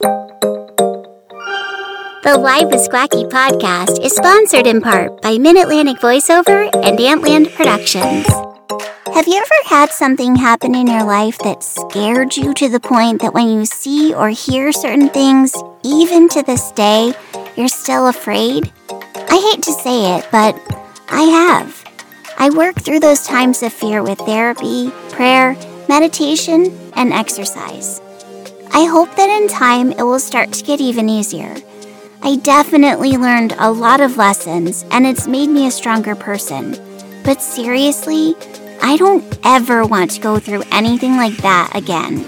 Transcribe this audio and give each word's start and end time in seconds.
The 0.00 0.12
Live 2.38 2.68
with 2.70 2.86
Squacky 2.86 3.30
podcast 3.30 4.04
is 4.04 4.14
sponsored 4.14 4.66
in 4.66 4.82
part 4.82 5.22
by 5.22 5.38
Mid 5.38 5.56
Atlantic 5.56 5.96
Voiceover 5.98 6.68
and 6.84 6.98
Antland 6.98 7.54
Productions. 7.54 8.26
Have 9.14 9.26
you 9.26 9.36
ever 9.36 9.54
had 9.64 9.88
something 9.90 10.36
happen 10.36 10.74
in 10.74 10.86
your 10.86 11.04
life 11.04 11.38
that 11.38 11.62
scared 11.62 12.36
you 12.36 12.52
to 12.54 12.68
the 12.68 12.78
point 12.80 13.22
that 13.22 13.32
when 13.32 13.48
you 13.48 13.64
see 13.64 14.12
or 14.12 14.28
hear 14.28 14.70
certain 14.70 15.08
things, 15.08 15.54
even 15.82 16.28
to 16.28 16.42
this 16.42 16.72
day, 16.72 17.14
you're 17.56 17.68
still 17.68 18.08
afraid? 18.08 18.70
I 19.14 19.50
hate 19.50 19.62
to 19.62 19.72
say 19.72 20.18
it, 20.18 20.28
but 20.30 20.54
I 21.08 21.22
have. 21.22 21.84
I 22.38 22.50
work 22.50 22.82
through 22.82 23.00
those 23.00 23.26
times 23.26 23.62
of 23.62 23.72
fear 23.72 24.02
with 24.02 24.18
therapy, 24.18 24.90
prayer, 25.08 25.56
meditation, 25.88 26.92
and 26.94 27.14
exercise. 27.14 28.02
I 28.76 28.84
hope 28.84 29.16
that 29.16 29.30
in 29.30 29.48
time 29.48 29.90
it 29.92 30.02
will 30.02 30.18
start 30.18 30.52
to 30.52 30.62
get 30.62 30.82
even 30.82 31.08
easier. 31.08 31.56
I 32.20 32.36
definitely 32.36 33.16
learned 33.16 33.54
a 33.58 33.72
lot 33.72 34.02
of 34.02 34.18
lessons 34.18 34.84
and 34.90 35.06
it's 35.06 35.26
made 35.26 35.48
me 35.48 35.66
a 35.66 35.70
stronger 35.70 36.14
person. 36.14 36.76
But 37.24 37.40
seriously, 37.40 38.34
I 38.82 38.98
don't 38.98 39.24
ever 39.46 39.86
want 39.86 40.10
to 40.10 40.20
go 40.20 40.38
through 40.38 40.64
anything 40.70 41.16
like 41.16 41.38
that 41.38 41.74
again. 41.74 42.26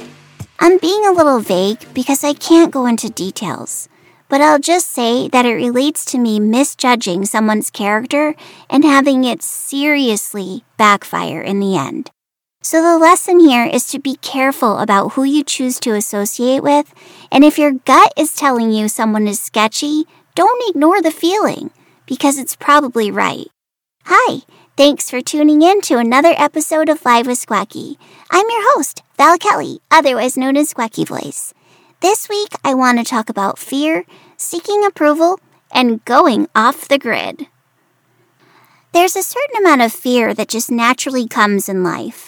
I'm 0.59 0.79
being 0.79 1.05
a 1.05 1.13
little 1.13 1.41
vague 1.41 1.85
because 1.93 2.25
I 2.25 2.33
can't 2.33 2.73
go 2.73 2.87
into 2.87 3.11
details, 3.11 3.87
but 4.31 4.41
I'll 4.41 4.59
just 4.59 4.89
say 4.89 5.29
that 5.29 5.45
it 5.45 5.53
relates 5.53 6.03
to 6.07 6.19
me 6.19 6.41
misjudging 6.41 7.27
someone's 7.27 7.69
character 7.69 8.35
and 8.71 8.85
having 8.85 9.25
it 9.25 9.43
seriously 9.43 10.65
backfire 10.79 11.43
in 11.43 11.61
the 11.61 11.77
end. 11.77 12.11
So, 12.61 12.83
the 12.83 12.99
lesson 12.99 13.39
here 13.39 13.65
is 13.65 13.87
to 13.87 14.01
be 14.01 14.17
careful 14.17 14.79
about 14.79 15.11
who 15.11 15.23
you 15.23 15.45
choose 15.45 15.79
to 15.79 15.95
associate 15.95 16.61
with, 16.61 16.93
and 17.31 17.45
if 17.45 17.57
your 17.57 17.71
gut 17.71 18.13
is 18.17 18.35
telling 18.35 18.73
you 18.73 18.89
someone 18.89 19.29
is 19.29 19.39
sketchy, 19.39 20.07
don't 20.35 20.69
ignore 20.69 21.01
the 21.01 21.13
feeling, 21.13 21.71
because 22.05 22.37
it's 22.37 22.57
probably 22.57 23.13
right. 23.13 23.47
Hi, 24.07 24.41
thanks 24.77 25.09
for 25.09 25.21
tuning 25.21 25.63
in 25.63 25.81
to 25.83 25.99
another 25.99 26.35
episode 26.37 26.89
of 26.89 27.05
Live 27.05 27.29
with 27.29 27.39
Squacky. 27.39 27.97
I'm 28.29 28.51
your 28.51 28.75
host, 28.75 29.05
Val 29.17 29.39
Kelly, 29.39 29.79
otherwise 29.89 30.37
known 30.37 30.57
as 30.57 30.75
Squacky 30.75 31.07
Voice. 31.07 31.55
This 32.01 32.29
week, 32.29 32.55
I 32.65 32.75
want 32.75 32.99
to 32.99 33.05
talk 33.05 33.29
about 33.29 33.61
fear, 33.61 34.05
seeking 34.37 34.85
approval, 34.85 35.39
and 35.71 36.05
going 36.05 36.49
off 36.57 36.89
the 36.89 36.99
grid. 36.99 37.47
There's 38.93 39.15
a 39.15 39.23
certain 39.23 39.59
amount 39.59 39.83
of 39.83 39.93
fear 39.93 40.35
that 40.35 40.49
just 40.49 40.73
naturally 40.73 41.29
comes 41.29 41.69
in 41.69 41.85
life. 41.85 42.28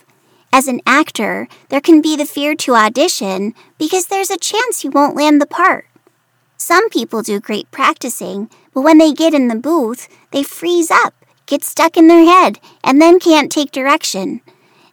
As 0.52 0.66
an 0.66 0.80
actor, 0.84 1.46
there 1.68 1.80
can 1.80 2.00
be 2.02 2.16
the 2.16 2.26
fear 2.26 2.56
to 2.56 2.74
audition 2.74 3.54
because 3.78 4.06
there's 4.06 4.30
a 4.30 4.36
chance 4.36 4.82
you 4.82 4.90
won't 4.90 5.14
land 5.14 5.40
the 5.40 5.46
part. 5.46 5.86
Some 6.56 6.90
people 6.90 7.22
do 7.22 7.38
great 7.38 7.70
practicing, 7.70 8.50
but 8.74 8.80
when 8.80 8.98
they 8.98 9.12
get 9.12 9.32
in 9.32 9.46
the 9.46 9.54
booth, 9.54 10.08
they 10.32 10.42
freeze 10.42 10.90
up, 10.90 11.14
get 11.46 11.62
stuck 11.62 11.96
in 11.96 12.08
their 12.08 12.24
head, 12.24 12.58
and 12.82 13.00
then 13.00 13.20
can't 13.20 13.50
take 13.50 13.70
direction. 13.70 14.40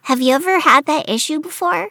Have 0.02 0.20
you 0.20 0.32
ever 0.32 0.60
had 0.60 0.86
that 0.86 1.08
issue 1.08 1.40
before? 1.40 1.90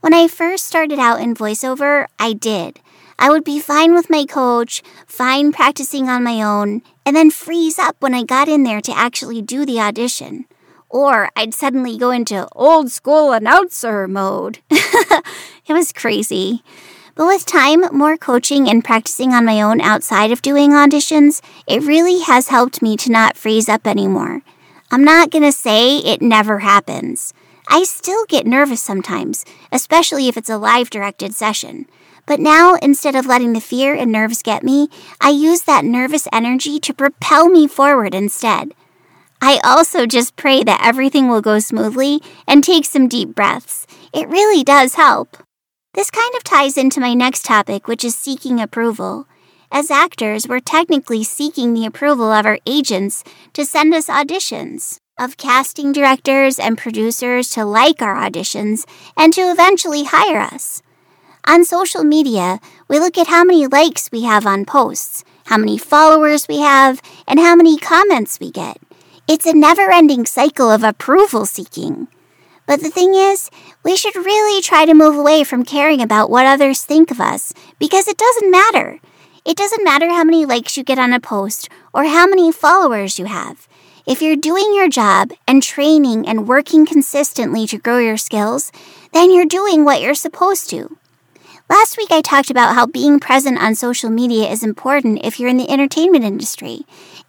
When 0.00 0.12
I 0.12 0.26
first 0.26 0.64
started 0.64 0.98
out 0.98 1.20
in 1.20 1.34
voiceover, 1.34 2.06
I 2.18 2.32
did. 2.32 2.80
I 3.20 3.30
would 3.30 3.44
be 3.44 3.60
fine 3.60 3.94
with 3.94 4.10
my 4.10 4.24
coach, 4.24 4.82
fine 5.06 5.52
practicing 5.52 6.08
on 6.08 6.24
my 6.24 6.42
own, 6.42 6.82
and 7.06 7.14
then 7.14 7.30
freeze 7.30 7.78
up 7.78 7.96
when 8.00 8.14
I 8.14 8.24
got 8.24 8.48
in 8.48 8.64
there 8.64 8.80
to 8.80 8.98
actually 8.98 9.42
do 9.42 9.64
the 9.64 9.78
audition 9.78 10.46
or 10.90 11.30
I'd 11.36 11.54
suddenly 11.54 11.96
go 11.96 12.10
into 12.10 12.48
old 12.52 12.90
school 12.90 13.32
announcer 13.32 14.06
mode. 14.06 14.58
it 14.70 15.24
was 15.68 15.92
crazy. 15.92 16.62
But 17.14 17.26
with 17.26 17.46
time, 17.46 17.82
more 17.96 18.16
coaching, 18.16 18.68
and 18.68 18.84
practicing 18.84 19.32
on 19.32 19.44
my 19.44 19.62
own 19.62 19.80
outside 19.80 20.32
of 20.32 20.42
doing 20.42 20.70
auditions, 20.70 21.40
it 21.66 21.82
really 21.82 22.20
has 22.20 22.48
helped 22.48 22.82
me 22.82 22.96
to 22.98 23.10
not 23.10 23.36
freeze 23.36 23.68
up 23.68 23.86
anymore. 23.86 24.42
I'm 24.90 25.04
not 25.04 25.30
going 25.30 25.44
to 25.44 25.52
say 25.52 25.98
it 25.98 26.20
never 26.22 26.60
happens. 26.60 27.32
I 27.68 27.84
still 27.84 28.24
get 28.26 28.46
nervous 28.46 28.82
sometimes, 28.82 29.44
especially 29.70 30.28
if 30.28 30.36
it's 30.36 30.50
a 30.50 30.58
live 30.58 30.90
directed 30.90 31.34
session. 31.34 31.86
But 32.26 32.40
now, 32.40 32.74
instead 32.76 33.14
of 33.14 33.26
letting 33.26 33.52
the 33.52 33.60
fear 33.60 33.94
and 33.94 34.10
nerves 34.10 34.42
get 34.42 34.64
me, 34.64 34.88
I 35.20 35.30
use 35.30 35.62
that 35.62 35.84
nervous 35.84 36.26
energy 36.32 36.80
to 36.80 36.94
propel 36.94 37.48
me 37.48 37.68
forward 37.68 38.14
instead. 38.14 38.72
I 39.42 39.58
also 39.64 40.06
just 40.06 40.36
pray 40.36 40.62
that 40.64 40.82
everything 40.84 41.28
will 41.28 41.40
go 41.40 41.58
smoothly 41.58 42.20
and 42.46 42.62
take 42.62 42.84
some 42.84 43.08
deep 43.08 43.34
breaths. 43.34 43.86
It 44.12 44.28
really 44.28 44.62
does 44.62 44.94
help. 44.94 45.38
This 45.94 46.10
kind 46.10 46.34
of 46.36 46.44
ties 46.44 46.76
into 46.76 47.00
my 47.00 47.14
next 47.14 47.44
topic, 47.44 47.88
which 47.88 48.04
is 48.04 48.14
seeking 48.14 48.60
approval. 48.60 49.26
As 49.72 49.90
actors, 49.90 50.46
we're 50.46 50.60
technically 50.60 51.24
seeking 51.24 51.72
the 51.72 51.86
approval 51.86 52.30
of 52.30 52.44
our 52.44 52.58
agents 52.66 53.24
to 53.54 53.64
send 53.64 53.94
us 53.94 54.08
auditions, 54.08 54.98
of 55.18 55.36
casting 55.36 55.90
directors 55.92 56.58
and 56.58 56.76
producers 56.76 57.48
to 57.50 57.64
like 57.64 58.02
our 58.02 58.16
auditions 58.16 58.84
and 59.16 59.32
to 59.32 59.40
eventually 59.42 60.04
hire 60.04 60.40
us. 60.40 60.82
On 61.46 61.64
social 61.64 62.04
media, 62.04 62.60
we 62.88 62.98
look 62.98 63.16
at 63.16 63.28
how 63.28 63.42
many 63.42 63.66
likes 63.66 64.12
we 64.12 64.24
have 64.24 64.44
on 64.44 64.66
posts, 64.66 65.24
how 65.46 65.56
many 65.56 65.78
followers 65.78 66.46
we 66.46 66.58
have, 66.58 67.00
and 67.26 67.40
how 67.40 67.56
many 67.56 67.78
comments 67.78 68.38
we 68.38 68.50
get. 68.50 68.76
It's 69.32 69.46
a 69.46 69.52
never 69.52 69.92
ending 69.92 70.26
cycle 70.26 70.72
of 70.72 70.82
approval 70.82 71.46
seeking. 71.46 72.08
But 72.66 72.80
the 72.80 72.90
thing 72.90 73.14
is, 73.14 73.48
we 73.84 73.94
should 73.94 74.16
really 74.16 74.60
try 74.60 74.84
to 74.84 74.92
move 74.92 75.14
away 75.16 75.44
from 75.44 75.64
caring 75.64 76.02
about 76.02 76.30
what 76.30 76.46
others 76.46 76.82
think 76.82 77.12
of 77.12 77.20
us 77.20 77.52
because 77.78 78.08
it 78.08 78.18
doesn't 78.18 78.50
matter. 78.50 78.98
It 79.44 79.56
doesn't 79.56 79.84
matter 79.84 80.08
how 80.08 80.24
many 80.24 80.44
likes 80.44 80.76
you 80.76 80.82
get 80.82 80.98
on 80.98 81.12
a 81.12 81.20
post 81.20 81.68
or 81.94 82.06
how 82.06 82.26
many 82.26 82.50
followers 82.50 83.20
you 83.20 83.26
have. 83.26 83.68
If 84.04 84.20
you're 84.20 84.34
doing 84.34 84.74
your 84.74 84.88
job 84.88 85.30
and 85.46 85.62
training 85.62 86.26
and 86.26 86.48
working 86.48 86.84
consistently 86.84 87.68
to 87.68 87.78
grow 87.78 87.98
your 87.98 88.16
skills, 88.16 88.72
then 89.12 89.30
you're 89.30 89.46
doing 89.46 89.84
what 89.84 90.00
you're 90.00 90.16
supposed 90.16 90.68
to. 90.70 90.98
Last 91.68 91.96
week, 91.96 92.10
I 92.10 92.20
talked 92.20 92.50
about 92.50 92.74
how 92.74 92.86
being 92.86 93.20
present 93.20 93.62
on 93.62 93.76
social 93.76 94.10
media 94.10 94.50
is 94.50 94.64
important 94.64 95.24
if 95.24 95.38
you're 95.38 95.48
in 95.48 95.56
the 95.56 95.70
entertainment 95.70 96.24
industry. 96.24 96.80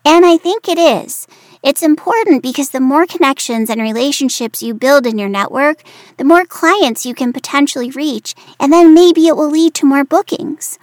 And 0.04 0.26
I 0.26 0.38
think 0.38 0.68
it 0.68 0.80
is. 0.80 1.28
It's 1.64 1.84
important 1.84 2.42
because 2.42 2.70
the 2.70 2.80
more 2.80 3.06
connections 3.06 3.70
and 3.70 3.80
relationships 3.80 4.64
you 4.64 4.74
build 4.74 5.06
in 5.06 5.20
your 5.20 5.30
network, 5.30 5.84
the 6.18 6.24
more 6.24 6.44
clients 6.44 7.06
you 7.06 7.14
can 7.14 7.32
potentially 7.32 7.92
reach, 7.92 8.34
and 8.60 8.74
then 8.74 8.96
maybe 8.96 9.28
it 9.28 9.38
will 9.38 9.52
lead 9.52 9.76
to 9.76 9.86
more 9.86 10.04
bookings. 10.04 10.80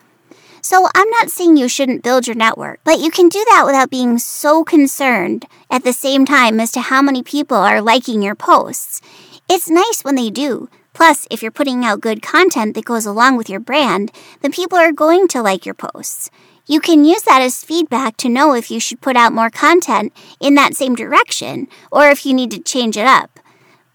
So, 0.62 0.86
I'm 0.94 1.10
not 1.10 1.30
saying 1.30 1.56
you 1.56 1.68
shouldn't 1.68 2.04
build 2.04 2.28
your 2.28 2.36
network, 2.36 2.78
but 2.84 3.00
you 3.00 3.10
can 3.10 3.28
do 3.28 3.44
that 3.50 3.64
without 3.66 3.90
being 3.90 4.18
so 4.18 4.62
concerned 4.62 5.46
at 5.68 5.82
the 5.82 5.92
same 5.92 6.24
time 6.24 6.60
as 6.60 6.70
to 6.72 6.80
how 6.80 7.02
many 7.02 7.24
people 7.24 7.56
are 7.56 7.82
liking 7.82 8.22
your 8.22 8.36
posts. 8.36 9.00
It's 9.48 9.70
nice 9.70 10.02
when 10.02 10.14
they 10.14 10.30
do. 10.30 10.68
Plus, 10.92 11.26
if 11.30 11.42
you're 11.42 11.50
putting 11.50 11.84
out 11.84 12.00
good 12.00 12.22
content 12.22 12.74
that 12.74 12.84
goes 12.84 13.06
along 13.06 13.36
with 13.36 13.48
your 13.48 13.60
brand, 13.60 14.12
then 14.42 14.52
people 14.52 14.78
are 14.78 14.92
going 14.92 15.26
to 15.28 15.42
like 15.42 15.64
your 15.64 15.74
posts. 15.74 16.30
You 16.70 16.80
can 16.80 17.06
use 17.06 17.22
that 17.22 17.40
as 17.40 17.64
feedback 17.64 18.18
to 18.18 18.28
know 18.28 18.52
if 18.52 18.70
you 18.70 18.78
should 18.78 19.00
put 19.00 19.16
out 19.16 19.32
more 19.32 19.48
content 19.48 20.12
in 20.38 20.54
that 20.56 20.76
same 20.76 20.94
direction 20.94 21.66
or 21.90 22.10
if 22.10 22.26
you 22.26 22.34
need 22.34 22.50
to 22.50 22.60
change 22.60 22.94
it 22.98 23.06
up. 23.06 23.40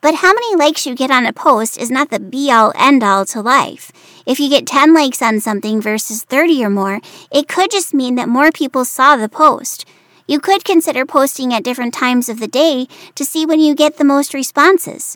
But 0.02 0.16
how 0.16 0.34
many 0.34 0.56
likes 0.56 0.88
you 0.88 0.96
get 0.96 1.12
on 1.12 1.28
a 1.28 1.34
post 1.34 1.78
is 1.78 1.92
not 1.92 2.10
the 2.10 2.20
be 2.20 2.52
all 2.52 2.74
end 2.76 3.04
all 3.04 3.26
to 3.28 3.42
life. 3.42 3.92
If 4.26 4.40
you 4.40 4.50
get 4.50 4.66
10 4.66 4.92
likes 4.92 5.22
on 5.22 5.40
something 5.40 5.82
versus 5.82 6.24
30 6.24 6.66
or 6.66 6.72
more, 6.72 7.00
it 7.32 7.48
could 7.48 7.70
just 7.70 7.94
mean 7.94 8.16
that 8.16 8.28
more 8.28 8.52
people 8.52 8.86
saw 8.86 9.18
the 9.18 9.30
post. 9.30 9.86
You 10.28 10.40
could 10.40 10.66
consider 10.66 11.06
posting 11.06 11.54
at 11.54 11.64
different 11.64 11.94
times 11.94 12.28
of 12.28 12.40
the 12.40 12.48
day 12.48 12.88
to 13.14 13.24
see 13.24 13.46
when 13.46 13.60
you 13.60 13.76
get 13.76 13.98
the 13.98 14.04
most 14.04 14.34
responses. 14.34 15.16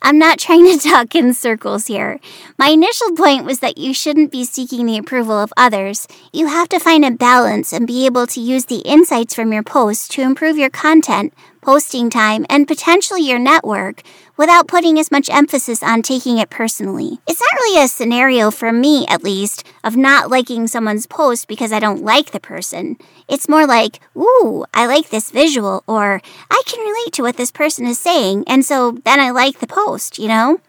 I'm 0.00 0.18
not 0.18 0.38
trying 0.38 0.64
to 0.66 0.78
talk 0.88 1.14
in 1.14 1.34
circles 1.34 1.86
here. 1.86 2.20
My 2.58 2.68
initial 2.68 3.12
point 3.12 3.44
was 3.44 3.60
that 3.60 3.78
you 3.78 3.92
shouldn't 3.92 4.30
be 4.30 4.44
seeking 4.44 4.86
the 4.86 4.98
approval 4.98 5.38
of 5.38 5.52
others. 5.56 6.06
You 6.32 6.46
have 6.46 6.68
to 6.70 6.78
find 6.78 7.04
a 7.04 7.10
balance 7.10 7.72
and 7.72 7.86
be 7.86 8.06
able 8.06 8.26
to 8.28 8.40
use 8.40 8.66
the 8.66 8.78
insights 8.78 9.34
from 9.34 9.52
your 9.52 9.62
posts 9.62 10.08
to 10.08 10.22
improve 10.22 10.56
your 10.56 10.70
content, 10.70 11.34
posting 11.68 12.08
time, 12.08 12.46
and 12.48 12.66
potentially 12.66 13.20
your 13.20 13.38
network 13.38 14.00
without 14.38 14.66
putting 14.66 14.98
as 14.98 15.10
much 15.10 15.28
emphasis 15.28 15.82
on 15.82 16.00
taking 16.00 16.38
it 16.38 16.48
personally. 16.48 17.18
It's 17.26 17.42
not 17.42 17.60
really 17.60 17.84
a 17.84 17.88
scenario 17.88 18.50
for 18.50 18.72
me, 18.72 19.04
at 19.06 19.22
least, 19.22 19.66
of 19.84 19.94
not 19.94 20.30
liking 20.30 20.66
someone's 20.66 21.06
post 21.06 21.46
because 21.46 21.70
I 21.70 21.78
don't 21.78 22.02
like 22.02 22.30
the 22.30 22.40
person. 22.40 22.96
It's 23.28 23.50
more 23.50 23.66
like, 23.66 24.00
ooh, 24.16 24.64
I 24.72 24.86
like 24.86 25.10
this 25.10 25.30
visual, 25.30 25.84
or 25.86 26.22
I 26.50 26.62
can 26.64 26.80
relate 26.80 27.12
to 27.12 27.22
what 27.22 27.36
this 27.36 27.52
person 27.52 27.86
is 27.86 27.98
saying, 27.98 28.44
and 28.46 28.64
so 28.64 28.92
then 29.04 29.20
I 29.20 29.28
like 29.28 29.58
the 29.58 29.66
post, 29.66 30.18
you 30.18 30.28
know? 30.28 30.62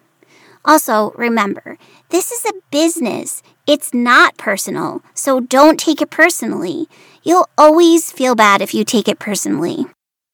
Also, 0.66 1.12
remember, 1.12 1.78
this 2.10 2.30
is 2.30 2.44
a 2.44 2.60
business. 2.72 3.42
It's 3.66 3.94
not 3.94 4.38
personal, 4.38 5.02
so 5.14 5.40
don't 5.40 5.80
take 5.80 6.02
it 6.02 6.10
personally. 6.10 6.90
You'll 7.24 7.48
always 7.58 8.12
feel 8.12 8.36
bad 8.36 8.62
if 8.62 8.74
you 8.74 8.84
take 8.84 9.08
it 9.08 9.18
personally. 9.18 9.86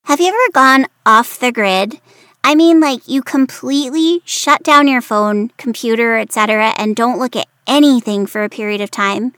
Have 0.06 0.20
you 0.20 0.28
ever 0.28 0.52
gone 0.54 0.86
off 1.04 1.40
the 1.40 1.52
grid? 1.52 2.00
I 2.44 2.54
mean, 2.54 2.80
like 2.80 3.08
you 3.08 3.24
completely 3.24 4.22
shut 4.24 4.62
down 4.62 4.88
your 4.88 5.02
phone, 5.02 5.50
computer, 5.58 6.16
etc., 6.16 6.76
and 6.78 6.96
don't 6.96 7.18
look 7.18 7.36
at 7.36 7.48
anything 7.66 8.28
for 8.28 8.44
a 8.44 8.50
period 8.50 8.82
of 8.82 8.92
time. 8.92 9.34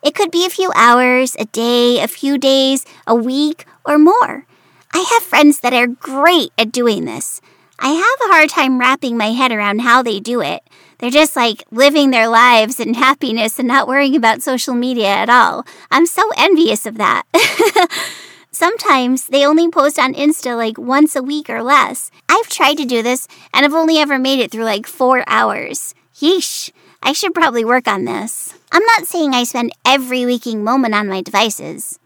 It 0.00 0.14
could 0.14 0.30
be 0.30 0.46
a 0.46 0.50
few 0.50 0.70
hours, 0.76 1.34
a 1.40 1.46
day, 1.46 2.00
a 2.00 2.06
few 2.06 2.38
days, 2.38 2.84
a 3.04 3.16
week, 3.16 3.66
or 3.84 3.98
more. 3.98 4.46
I 4.94 5.00
have 5.00 5.24
friends 5.24 5.58
that 5.58 5.72
are 5.72 5.88
great 5.88 6.52
at 6.56 6.70
doing 6.70 7.04
this. 7.04 7.40
I 7.80 7.88
have 7.88 8.30
a 8.30 8.32
hard 8.32 8.48
time 8.48 8.78
wrapping 8.78 9.16
my 9.16 9.32
head 9.32 9.50
around 9.50 9.80
how 9.80 10.04
they 10.04 10.20
do 10.20 10.40
it. 10.40 10.62
They're 10.98 11.10
just 11.10 11.34
like 11.34 11.64
living 11.72 12.12
their 12.12 12.28
lives 12.28 12.78
in 12.78 12.94
happiness 12.94 13.58
and 13.58 13.66
not 13.66 13.88
worrying 13.88 14.14
about 14.14 14.40
social 14.40 14.74
media 14.74 15.08
at 15.08 15.28
all. 15.28 15.66
I'm 15.90 16.06
so 16.06 16.22
envious 16.36 16.86
of 16.86 16.96
that. 16.98 17.24
Sometimes 18.54 19.26
they 19.28 19.46
only 19.46 19.70
post 19.70 19.98
on 19.98 20.12
Insta 20.12 20.54
like 20.54 20.76
once 20.76 21.16
a 21.16 21.22
week 21.22 21.48
or 21.48 21.62
less. 21.62 22.10
I've 22.28 22.48
tried 22.48 22.76
to 22.76 22.84
do 22.84 23.02
this 23.02 23.26
and 23.52 23.64
I've 23.64 23.72
only 23.72 23.96
ever 23.96 24.18
made 24.18 24.40
it 24.40 24.50
through 24.50 24.64
like 24.64 24.86
four 24.86 25.24
hours. 25.26 25.94
Yeesh, 26.16 26.70
I 27.02 27.14
should 27.14 27.34
probably 27.34 27.64
work 27.64 27.88
on 27.88 28.04
this. 28.04 28.54
I'm 28.70 28.84
not 28.84 29.06
saying 29.06 29.32
I 29.32 29.44
spend 29.44 29.72
every 29.86 30.26
waking 30.26 30.62
moment 30.62 30.94
on 30.94 31.08
my 31.08 31.22
devices, 31.22 31.98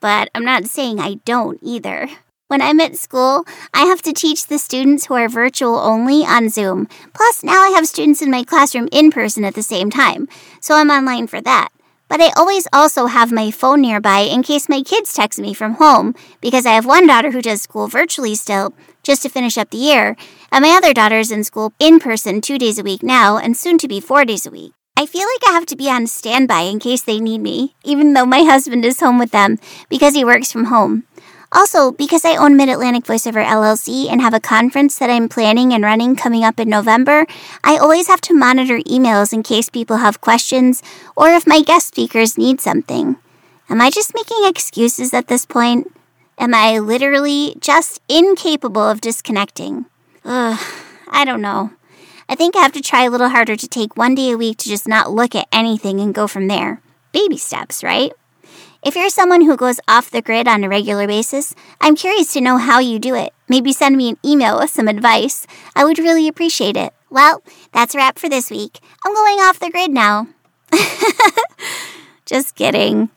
but 0.00 0.30
I'm 0.34 0.44
not 0.44 0.64
saying 0.64 0.98
I 0.98 1.16
don't 1.26 1.58
either. 1.60 2.08
When 2.48 2.62
I'm 2.62 2.80
at 2.80 2.96
school, 2.96 3.44
I 3.74 3.84
have 3.84 4.00
to 4.02 4.14
teach 4.14 4.46
the 4.46 4.58
students 4.58 5.06
who 5.06 5.14
are 5.14 5.28
virtual 5.28 5.76
only 5.76 6.22
on 6.24 6.48
Zoom. 6.48 6.88
Plus, 7.12 7.44
now 7.44 7.60
I 7.62 7.68
have 7.76 7.86
students 7.86 8.22
in 8.22 8.30
my 8.30 8.44
classroom 8.44 8.88
in 8.92 9.10
person 9.10 9.44
at 9.44 9.54
the 9.54 9.62
same 9.62 9.90
time, 9.90 10.26
so 10.60 10.74
I'm 10.74 10.90
online 10.90 11.26
for 11.26 11.40
that. 11.42 11.68
But 12.12 12.20
I 12.20 12.30
always 12.36 12.68
also 12.74 13.06
have 13.06 13.32
my 13.32 13.50
phone 13.50 13.80
nearby 13.80 14.18
in 14.18 14.42
case 14.42 14.68
my 14.68 14.82
kids 14.82 15.14
text 15.14 15.38
me 15.38 15.54
from 15.54 15.76
home, 15.76 16.14
because 16.42 16.66
I 16.66 16.72
have 16.72 16.84
one 16.84 17.06
daughter 17.06 17.30
who 17.30 17.40
does 17.40 17.62
school 17.62 17.88
virtually 17.88 18.34
still, 18.34 18.74
just 19.02 19.22
to 19.22 19.30
finish 19.30 19.56
up 19.56 19.70
the 19.70 19.78
year, 19.78 20.14
and 20.50 20.62
my 20.62 20.76
other 20.76 20.92
daughter's 20.92 21.30
in 21.30 21.42
school 21.42 21.72
in 21.78 21.98
person 21.98 22.42
two 22.42 22.58
days 22.58 22.78
a 22.78 22.82
week 22.82 23.02
now, 23.02 23.38
and 23.38 23.56
soon 23.56 23.78
to 23.78 23.88
be 23.88 23.98
four 23.98 24.26
days 24.26 24.44
a 24.44 24.50
week. 24.50 24.74
I 24.94 25.06
feel 25.06 25.22
like 25.22 25.48
I 25.48 25.52
have 25.52 25.64
to 25.64 25.74
be 25.74 25.88
on 25.88 26.06
standby 26.06 26.60
in 26.60 26.80
case 26.80 27.00
they 27.00 27.18
need 27.18 27.40
me, 27.40 27.76
even 27.82 28.12
though 28.12 28.26
my 28.26 28.42
husband 28.42 28.84
is 28.84 29.00
home 29.00 29.18
with 29.18 29.30
them 29.30 29.58
because 29.88 30.12
he 30.12 30.22
works 30.22 30.52
from 30.52 30.66
home. 30.66 31.04
Also, 31.54 31.92
because 31.92 32.24
I 32.24 32.36
own 32.36 32.56
Mid 32.56 32.70
Atlantic 32.70 33.04
Voiceover 33.04 33.44
LLC 33.44 34.10
and 34.10 34.22
have 34.22 34.32
a 34.32 34.40
conference 34.40 34.98
that 34.98 35.10
I'm 35.10 35.28
planning 35.28 35.72
and 35.74 35.84
running 35.84 36.16
coming 36.16 36.44
up 36.44 36.58
in 36.58 36.70
November, 36.70 37.26
I 37.62 37.76
always 37.76 38.08
have 38.08 38.22
to 38.22 38.34
monitor 38.34 38.78
emails 38.78 39.34
in 39.34 39.42
case 39.42 39.68
people 39.68 39.98
have 39.98 40.22
questions 40.22 40.82
or 41.14 41.28
if 41.28 41.46
my 41.46 41.60
guest 41.60 41.88
speakers 41.88 42.38
need 42.38 42.60
something. 42.62 43.16
Am 43.68 43.80
I 43.82 43.90
just 43.90 44.14
making 44.14 44.38
excuses 44.44 45.12
at 45.12 45.28
this 45.28 45.44
point? 45.44 45.92
Am 46.38 46.54
I 46.54 46.78
literally 46.78 47.54
just 47.60 48.00
incapable 48.08 48.82
of 48.88 49.02
disconnecting? 49.02 49.84
Ugh, 50.24 50.58
I 51.08 51.24
don't 51.26 51.42
know. 51.42 51.70
I 52.28 52.34
think 52.34 52.56
I 52.56 52.62
have 52.62 52.72
to 52.72 52.80
try 52.80 53.04
a 53.04 53.10
little 53.10 53.28
harder 53.28 53.56
to 53.56 53.68
take 53.68 53.96
one 53.96 54.14
day 54.14 54.30
a 54.30 54.38
week 54.38 54.56
to 54.58 54.68
just 54.70 54.88
not 54.88 55.10
look 55.10 55.34
at 55.34 55.48
anything 55.52 56.00
and 56.00 56.14
go 56.14 56.26
from 56.26 56.48
there. 56.48 56.80
Baby 57.12 57.36
steps, 57.36 57.84
right? 57.84 58.12
If 58.84 58.96
you're 58.96 59.10
someone 59.10 59.42
who 59.42 59.56
goes 59.56 59.78
off 59.86 60.10
the 60.10 60.20
grid 60.20 60.48
on 60.48 60.64
a 60.64 60.68
regular 60.68 61.06
basis, 61.06 61.54
I'm 61.80 61.94
curious 61.94 62.32
to 62.32 62.40
know 62.40 62.56
how 62.58 62.80
you 62.80 62.98
do 62.98 63.14
it. 63.14 63.32
Maybe 63.48 63.72
send 63.72 63.96
me 63.96 64.08
an 64.08 64.18
email 64.24 64.58
with 64.58 64.70
some 64.70 64.88
advice. 64.88 65.46
I 65.76 65.84
would 65.84 66.00
really 66.00 66.26
appreciate 66.26 66.76
it. 66.76 66.92
Well, 67.08 67.44
that's 67.72 67.94
a 67.94 67.98
wrap 67.98 68.18
for 68.18 68.28
this 68.28 68.50
week. 68.50 68.80
I'm 69.06 69.14
going 69.14 69.36
off 69.36 69.60
the 69.60 69.70
grid 69.70 69.92
now. 69.92 70.26
Just 72.26 72.56
kidding. 72.56 73.10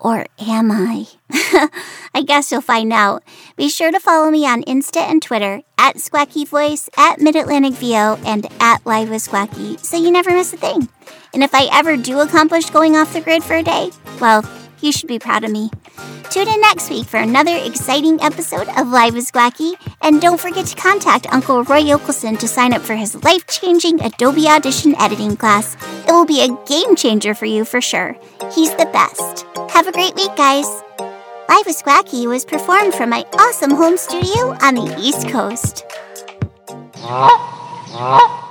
Or 0.00 0.26
am 0.40 0.72
I? 0.72 1.06
I 2.12 2.22
guess 2.22 2.50
you'll 2.50 2.60
find 2.60 2.92
out. 2.92 3.22
Be 3.56 3.68
sure 3.68 3.92
to 3.92 4.00
follow 4.00 4.28
me 4.28 4.44
on 4.44 4.64
Insta 4.64 5.08
and 5.08 5.22
Twitter 5.22 5.62
at 5.78 5.98
Squacky 5.98 6.48
Voice, 6.48 6.90
at 6.96 7.20
Mid 7.20 7.36
Atlantic 7.36 7.74
VO, 7.74 8.18
and 8.24 8.48
at 8.58 8.84
Live 8.84 9.08
with 9.10 9.22
Squacky 9.24 9.78
so 9.78 9.96
you 9.96 10.10
never 10.10 10.32
miss 10.32 10.52
a 10.52 10.56
thing. 10.56 10.88
And 11.32 11.44
if 11.44 11.54
I 11.54 11.68
ever 11.72 11.96
do 11.96 12.18
accomplish 12.18 12.70
going 12.70 12.96
off 12.96 13.12
the 13.12 13.20
grid 13.20 13.44
for 13.44 13.54
a 13.54 13.62
day, 13.62 13.92
well, 14.20 14.42
you 14.82 14.92
should 14.92 15.08
be 15.08 15.18
proud 15.18 15.44
of 15.44 15.50
me. 15.50 15.70
Tune 16.30 16.48
in 16.48 16.60
next 16.60 16.88
week 16.90 17.06
for 17.06 17.18
another 17.18 17.56
exciting 17.56 18.20
episode 18.22 18.68
of 18.78 18.88
Live 18.88 19.14
with 19.14 19.30
Squacky, 19.30 19.74
and 20.00 20.20
don't 20.20 20.40
forget 20.40 20.66
to 20.66 20.76
contact 20.76 21.32
Uncle 21.32 21.62
Roy 21.64 21.82
Yokelson 21.82 22.38
to 22.38 22.48
sign 22.48 22.72
up 22.72 22.82
for 22.82 22.94
his 22.94 23.22
life 23.22 23.46
changing 23.46 24.02
Adobe 24.02 24.48
Audition 24.48 24.94
editing 25.00 25.36
class. 25.36 25.76
It 26.08 26.12
will 26.12 26.26
be 26.26 26.42
a 26.42 26.56
game 26.66 26.96
changer 26.96 27.34
for 27.34 27.46
you 27.46 27.64
for 27.64 27.80
sure. 27.80 28.16
He's 28.54 28.74
the 28.76 28.88
best. 28.92 29.46
Have 29.70 29.86
a 29.86 29.92
great 29.92 30.14
week, 30.14 30.34
guys. 30.36 30.66
Live 31.48 31.66
with 31.66 31.82
Squacky 31.82 32.26
was 32.26 32.44
performed 32.44 32.94
from 32.94 33.10
my 33.10 33.24
awesome 33.34 33.72
home 33.72 33.96
studio 33.96 34.56
on 34.62 34.74
the 34.74 34.96
East 34.98 35.28
Coast. 35.28 35.84
Ah, 36.96 37.88
ah. 37.94 38.41